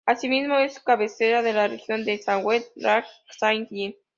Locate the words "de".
1.43-1.53, 2.05-2.17